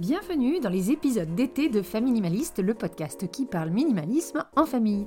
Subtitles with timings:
[0.00, 5.06] Bienvenue dans les épisodes d'été de Famille Minimaliste, le podcast qui parle minimalisme en famille.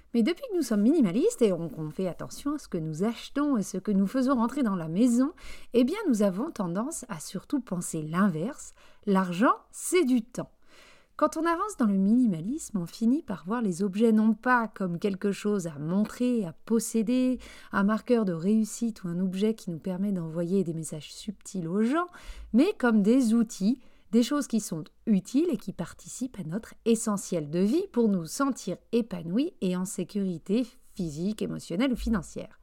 [0.13, 3.57] mais depuis que nous sommes minimalistes et qu'on fait attention à ce que nous achetons
[3.57, 5.31] et ce que nous faisons rentrer dans la maison,
[5.73, 8.73] eh bien nous avons tendance à surtout penser l'inverse.
[9.05, 10.51] L'argent, c'est du temps.
[11.21, 14.97] Quand on avance dans le minimalisme, on finit par voir les objets non pas comme
[14.97, 17.37] quelque chose à montrer, à posséder,
[17.71, 21.83] un marqueur de réussite ou un objet qui nous permet d'envoyer des messages subtils aux
[21.83, 22.07] gens,
[22.53, 23.79] mais comme des outils
[24.11, 28.25] des choses qui sont utiles et qui participent à notre essentiel de vie pour nous
[28.25, 32.59] sentir épanouis et en sécurité physique, émotionnelle ou financière.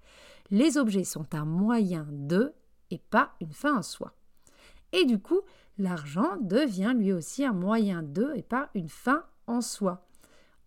[0.50, 2.52] Les objets sont un moyen de
[2.90, 4.14] et pas une fin en soi.
[4.92, 5.40] Et du coup,
[5.76, 10.06] l'argent devient lui aussi un moyen de et pas une fin en soi.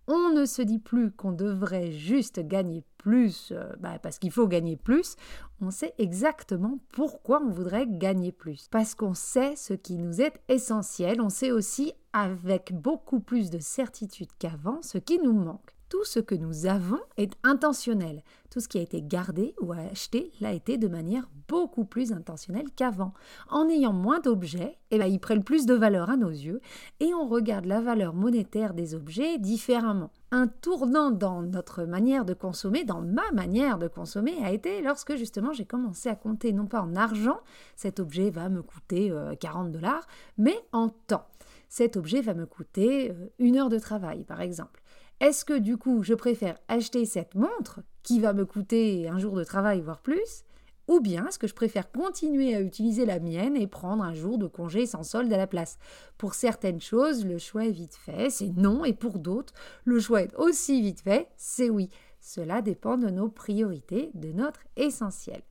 [0.07, 4.47] On ne se dit plus qu'on devrait juste gagner plus euh, bah, parce qu'il faut
[4.47, 5.15] gagner plus.
[5.59, 8.67] On sait exactement pourquoi on voudrait gagner plus.
[8.69, 11.19] Parce qu'on sait ce qui nous est essentiel.
[11.19, 16.19] On sait aussi avec beaucoup plus de certitude qu'avant ce qui nous manque tout ce
[16.19, 18.23] que nous avons est intentionnel.
[18.49, 22.67] Tout ce qui a été gardé ou acheté l'a été de manière beaucoup plus intentionnelle
[22.77, 23.13] qu'avant.
[23.49, 26.61] En ayant moins d'objets, eh ben, ils prennent plus de valeur à nos yeux
[27.01, 30.11] et on regarde la valeur monétaire des objets différemment.
[30.31, 35.17] Un tournant dans notre manière de consommer, dans ma manière de consommer, a été lorsque
[35.17, 37.41] justement j'ai commencé à compter non pas en argent,
[37.75, 41.27] cet objet va me coûter 40 euh, dollars, mais en temps.
[41.67, 44.81] Cet objet va me coûter euh, une heure de travail, par exemple.
[45.21, 49.35] Est-ce que du coup, je préfère acheter cette montre qui va me coûter un jour
[49.35, 50.45] de travail, voire plus,
[50.87, 54.39] ou bien est-ce que je préfère continuer à utiliser la mienne et prendre un jour
[54.39, 55.77] de congé sans solde à la place?
[56.17, 59.53] Pour certaines choses, le choix est vite fait, c'est non, et pour d'autres,
[59.85, 61.89] le choix est aussi vite fait, c'est oui.
[62.19, 65.43] Cela dépend de nos priorités, de notre essentiel.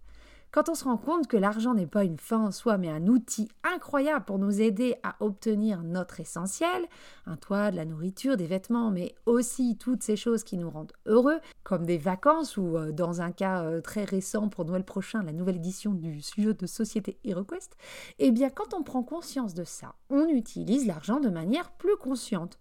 [0.53, 3.07] Quand on se rend compte que l'argent n'est pas une fin en soi, mais un
[3.07, 6.89] outil incroyable pour nous aider à obtenir notre essentiel,
[7.27, 10.93] un toit, de la nourriture, des vêtements, mais aussi toutes ces choses qui nous rendent
[11.07, 15.23] heureux, comme des vacances ou euh, dans un cas euh, très récent pour Noël prochain,
[15.23, 17.77] la nouvelle édition du jeu de société HeroQuest,
[18.19, 22.59] eh bien quand on prend conscience de ça, on utilise l'argent de manière plus consciente.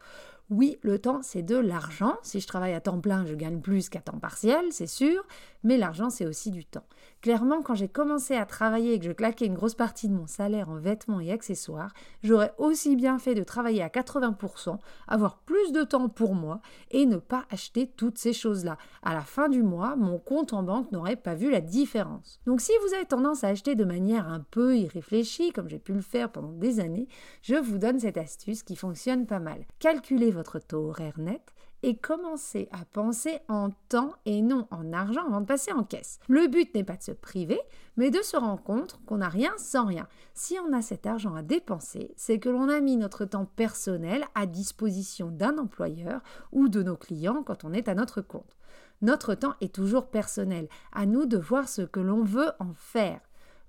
[0.50, 2.18] Oui, le temps, c'est de l'argent.
[2.24, 5.24] Si je travaille à temps plein, je gagne plus qu'à temps partiel, c'est sûr,
[5.64, 6.86] mais l'argent, c'est aussi du temps.
[7.22, 10.26] Clairement, quand j'ai commencé à travailler et que je claquais une grosse partie de mon
[10.26, 11.94] salaire en vêtements et accessoires,
[12.24, 17.06] j'aurais aussi bien fait de travailler à 80%, avoir plus de temps pour moi et
[17.06, 18.78] ne pas acheter toutes ces choses-là.
[19.04, 22.40] À la fin du mois, mon compte en banque n'aurait pas vu la différence.
[22.48, 25.94] Donc si vous avez tendance à acheter de manière un peu irréfléchie, comme j'ai pu
[25.94, 27.08] le faire pendant des années,
[27.44, 29.66] je vous donne cette astuce qui fonctionne pas mal.
[29.78, 35.26] Calculez votre taux horaire net et commencez à penser en temps et non en argent
[35.28, 36.20] avant de passer en caisse.
[36.30, 37.60] Le but n'est pas de se priver,
[37.98, 40.08] mais de se rendre compte qu'on n'a rien sans rien.
[40.34, 44.24] Si on a cet argent à dépenser, c'est que l'on a mis notre temps personnel
[44.34, 46.22] à disposition d'un employeur
[46.54, 48.58] ou de nos clients quand on est à notre compte.
[49.02, 53.20] Notre temps est toujours personnel, à nous de voir ce que l'on veut en faire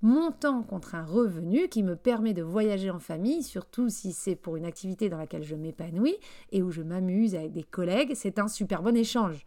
[0.03, 4.56] montant contre un revenu qui me permet de voyager en famille, surtout si c'est pour
[4.56, 6.16] une activité dans laquelle je m'épanouis
[6.53, 9.44] et où je m'amuse avec des collègues, c'est un super bon échange.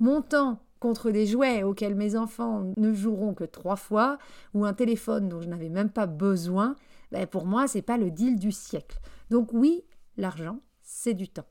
[0.00, 4.18] Montant contre des jouets auxquels mes enfants ne joueront que trois fois,
[4.52, 6.74] ou un téléphone dont je n'avais même pas besoin,
[7.12, 8.98] ben pour moi, c'est pas le deal du siècle.
[9.30, 9.84] Donc oui,
[10.16, 11.46] l'argent, c'est du temps.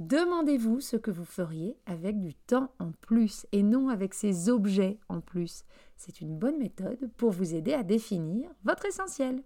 [0.00, 4.98] Demandez-vous ce que vous feriez avec du temps en plus et non avec ces objets
[5.10, 5.64] en plus.
[5.98, 9.42] C'est une bonne méthode pour vous aider à définir votre essentiel.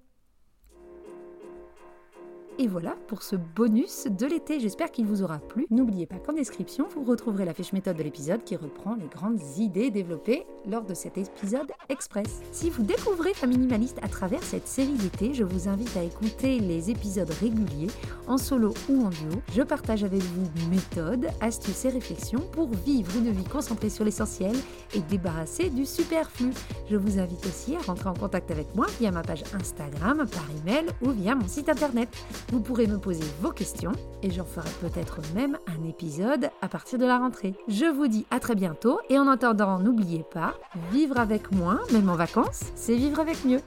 [2.56, 4.61] Et voilà pour ce bonus de l'été.
[4.61, 5.67] J'espère qu'il vous aura plu.
[5.70, 9.40] N'oubliez pas qu'en description, vous retrouverez la fiche méthode de l'épisode qui reprend les grandes
[9.58, 12.43] idées développées lors de cet épisode express.
[12.52, 16.61] Si vous découvrez Famille Minimaliste à travers cette série d'été, je vous invite à écouter
[16.61, 17.90] les épisodes réguliers
[18.28, 19.43] en solo ou en duo.
[19.52, 24.55] Je partage avec vous méthodes, astuces et réflexions pour vivre une vie concentrée sur l'essentiel
[24.94, 26.50] et débarrasser du superflu.
[26.88, 30.46] Je vous invite aussi à rentrer en contact avec moi via ma page Instagram, par
[30.62, 32.08] email ou via mon site internet.
[32.52, 33.93] Vous pourrez me poser vos questions
[34.23, 37.55] et j'en ferai peut-être même un épisode à partir de la rentrée.
[37.69, 40.55] Je vous dis à très bientôt et en attendant, n'oubliez pas,
[40.93, 43.61] vivre avec moins, même en vacances, c'est vivre avec mieux.